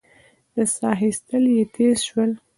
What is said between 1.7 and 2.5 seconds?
تېز شول.